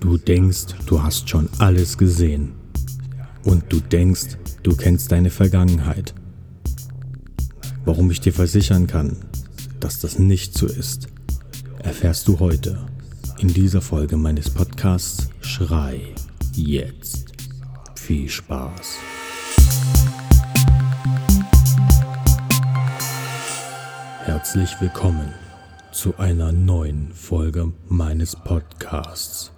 Du 0.00 0.18
denkst, 0.18 0.74
du 0.86 1.02
hast 1.02 1.28
schon 1.28 1.48
alles 1.58 1.96
gesehen. 1.96 2.54
Und 3.44 3.72
du 3.72 3.80
denkst, 3.80 4.36
du 4.62 4.76
kennst 4.76 5.12
deine 5.12 5.30
Vergangenheit. 5.30 6.14
Warum 7.84 8.10
ich 8.10 8.20
dir 8.20 8.32
versichern 8.32 8.86
kann, 8.86 9.16
dass 9.80 10.00
das 10.00 10.18
nicht 10.18 10.56
so 10.56 10.66
ist, 10.66 11.08
erfährst 11.82 12.28
du 12.28 12.38
heute 12.38 12.86
in 13.38 13.48
dieser 13.48 13.80
Folge 13.80 14.16
meines 14.16 14.50
Podcasts 14.50 15.28
Schrei 15.40 16.00
jetzt. 16.54 17.32
Viel 17.96 18.28
Spaß. 18.28 18.98
Herzlich 24.24 24.70
willkommen 24.80 25.32
zu 25.92 26.16
einer 26.18 26.52
neuen 26.52 27.12
Folge 27.12 27.72
meines 27.88 28.36
Podcasts. 28.36 29.52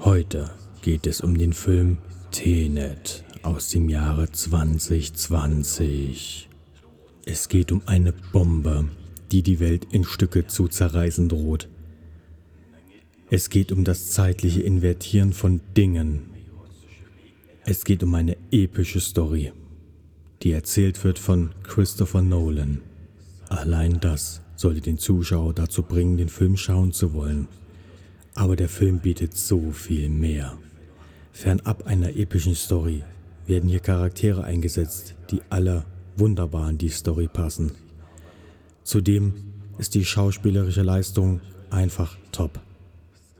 Heute 0.00 0.52
geht 0.80 1.08
es 1.08 1.22
um 1.22 1.36
den 1.36 1.52
Film 1.52 1.98
Tenet 2.30 3.24
aus 3.42 3.70
dem 3.70 3.88
Jahre 3.88 4.30
2020. 4.30 6.48
Es 7.26 7.48
geht 7.48 7.72
um 7.72 7.82
eine 7.86 8.14
Bombe, 8.32 8.84
die 9.32 9.42
die 9.42 9.58
Welt 9.58 9.88
in 9.90 10.04
Stücke 10.04 10.46
zu 10.46 10.68
zerreißen 10.68 11.28
droht. 11.28 11.68
Es 13.28 13.50
geht 13.50 13.72
um 13.72 13.82
das 13.82 14.12
zeitliche 14.12 14.62
Invertieren 14.62 15.32
von 15.32 15.60
Dingen. 15.76 16.30
Es 17.64 17.84
geht 17.84 18.04
um 18.04 18.14
eine 18.14 18.36
epische 18.52 19.00
Story, 19.00 19.52
die 20.44 20.52
erzählt 20.52 21.02
wird 21.02 21.18
von 21.18 21.50
Christopher 21.64 22.22
Nolan. 22.22 22.82
Allein 23.48 23.98
das 23.98 24.42
sollte 24.54 24.80
den 24.80 24.98
Zuschauer 24.98 25.54
dazu 25.54 25.82
bringen, 25.82 26.18
den 26.18 26.28
Film 26.28 26.56
schauen 26.56 26.92
zu 26.92 27.14
wollen. 27.14 27.48
Aber 28.38 28.54
der 28.54 28.68
Film 28.68 29.00
bietet 29.00 29.36
so 29.36 29.72
viel 29.72 30.08
mehr. 30.08 30.56
Fernab 31.32 31.88
einer 31.88 32.14
epischen 32.14 32.54
Story 32.54 33.02
werden 33.48 33.68
hier 33.68 33.80
Charaktere 33.80 34.44
eingesetzt, 34.44 35.16
die 35.32 35.42
alle 35.50 35.84
wunderbar 36.16 36.70
in 36.70 36.78
die 36.78 36.88
Story 36.88 37.26
passen. 37.26 37.72
Zudem 38.84 39.34
ist 39.78 39.96
die 39.96 40.04
schauspielerische 40.04 40.82
Leistung 40.82 41.40
einfach 41.70 42.16
top. 42.30 42.60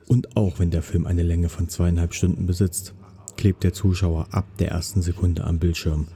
Und 0.08 0.36
auch 0.36 0.58
wenn 0.58 0.72
der 0.72 0.82
Film 0.82 1.06
eine 1.06 1.22
Länge 1.22 1.48
von 1.48 1.68
zweieinhalb 1.68 2.12
Stunden 2.12 2.46
besitzt, 2.46 2.92
klebt 3.36 3.62
der 3.62 3.74
Zuschauer 3.74 4.26
ab 4.32 4.46
der 4.58 4.72
ersten 4.72 5.00
Sekunde 5.00 5.44
am 5.44 5.60
Bildschirm. 5.60 6.08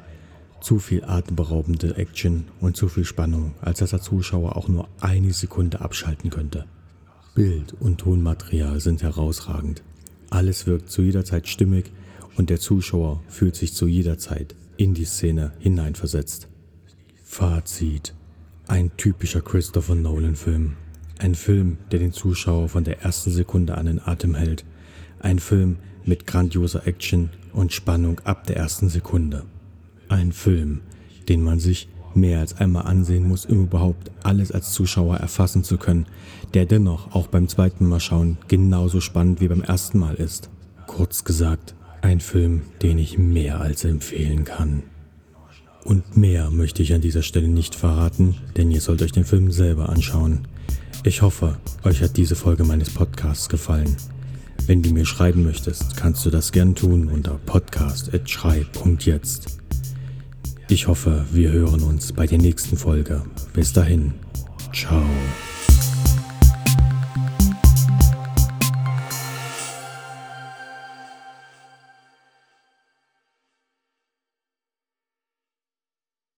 Zu 0.61 0.81
viel 0.81 1.05
atemberaubende 1.05 1.97
Action 1.97 2.49
und 2.61 2.77
zu 2.77 2.89
viel 2.89 3.05
Spannung, 3.05 3.55
als 3.61 3.79
dass 3.79 3.91
der 3.91 4.01
Zuschauer 4.01 4.57
auch 4.57 4.67
nur 4.67 4.89
eine 5.01 5.33
Sekunde 5.33 5.83
abschalten 5.83 6.31
könnte. 6.31 6.67
Bild 7.35 7.75
und 7.81 7.99
Tonmaterial 7.99 8.81
sind 8.81 9.03
herausragend. 9.03 9.83
Alles 10.29 10.67
wirkt 10.67 10.91
zu 10.91 11.01
jeder 11.01 11.25
Zeit 11.25 11.49
stimmig 11.49 11.91
und 12.37 12.51
der 12.51 12.61
Zuschauer 12.61 13.23
fühlt 13.29 13.57
sich 13.57 13.73
zu 13.73 13.87
jeder 13.87 14.19
Zeit 14.19 14.55
in 14.77 14.93
die 14.93 15.07
Szene 15.07 15.53
hineinversetzt. 15.59 16.49
Fazit. 17.25 18.15
Ein 18.67 18.91
typischer 18.99 19.41
Christopher 19.41 19.95
Nolan-Film. 19.95 20.77
Ein 21.19 21.35
Film, 21.35 21.79
der 21.91 22.01
den 22.01 22.13
Zuschauer 22.13 22.69
von 22.69 22.85
der 22.85 23.01
ersten 23.01 23.31
Sekunde 23.31 23.79
an 23.79 23.87
den 23.87 24.01
Atem 24.01 24.35
hält. 24.35 24.67
Ein 25.19 25.39
Film 25.39 25.77
mit 26.05 26.27
grandioser 26.27 26.87
Action 26.87 27.31
und 27.55 27.73
Spannung 27.73 28.21
ab 28.21 28.47
der 28.47 28.57
ersten 28.57 28.91
Sekunde. 28.91 29.45
Ein 30.09 30.33
Film, 30.33 30.81
den 31.29 31.43
man 31.43 31.61
sich 31.61 31.89
mehr 32.17 32.41
als 32.41 32.59
einmal 32.59 32.87
ansehen 32.87 33.27
muss, 33.27 33.47
um 33.47 33.65
überhaupt 33.65 34.11
alles 34.23 34.53
als 34.53 34.73
Zuschauer 34.73 35.17
erfassen 35.17 35.65
zu 35.65 35.79
können, 35.79 36.07
der 36.55 36.67
dennoch 36.67 37.15
auch 37.15 37.27
beim 37.27 37.49
zweiten 37.49 37.89
Mal 37.89 38.01
schauen 38.01 38.39
genauso 38.49 39.01
spannend 39.01 39.41
wie 39.41 39.49
beim 39.49 39.63
ersten 39.63 39.99
Mal 39.99 40.15
ist. 40.15 40.51
Kurz 40.87 41.25
gesagt, 41.25 41.75
ein 42.03 42.21
Film, 42.21 42.63
den 42.83 42.99
ich 42.99 43.19
mehr 43.19 43.61
als 43.61 43.85
empfehlen 43.85 44.45
kann. 44.45 44.83
Und 45.85 46.17
mehr 46.17 46.51
möchte 46.51 46.83
ich 46.83 46.95
an 46.95 47.01
dieser 47.01 47.23
Stelle 47.23 47.49
nicht 47.49 47.75
verraten, 47.75 48.37
denn 48.57 48.71
ihr 48.71 48.81
sollt 48.81 49.03
euch 49.03 49.11
den 49.13 49.25
Film 49.25 49.51
selber 49.51 49.89
anschauen. 49.89 50.47
Ich 51.05 51.23
hoffe, 51.23 51.57
euch 51.83 52.01
hat 52.03 52.17
diese 52.17 52.37
Folge 52.37 52.63
meines 52.65 52.91
Podcasts 52.91 53.49
gefallen. 53.49 53.97
Wenn 54.67 54.83
du 54.83 54.91
mir 54.91 55.07
schreiben 55.07 55.43
möchtest, 55.43 55.97
kannst 55.97 56.25
du 56.25 56.31
das 56.31 56.53
gern 56.53 56.77
tun 56.77 57.09
unter 57.09 57.41
podcast.schrei.jetzt. 57.47 59.62
Ich 60.73 60.87
hoffe, 60.87 61.27
wir 61.31 61.53
hören 61.53 61.83
uns 61.83 62.15
bei 62.15 62.27
der 62.27 62.39
nächsten 62.39 62.79
Folge. 62.79 63.23
Bis 63.53 63.75
dahin. 63.75 64.15
Ciao. 64.73 65.05